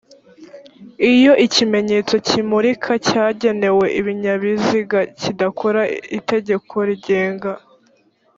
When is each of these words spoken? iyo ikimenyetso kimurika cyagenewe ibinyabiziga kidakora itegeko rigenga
iyo 1.11 1.33
ikimenyetso 1.45 2.13
kimurika 2.27 2.91
cyagenewe 3.07 3.85
ibinyabiziga 3.99 4.99
kidakora 5.21 5.81
itegeko 6.19 6.75
rigenga 6.87 7.51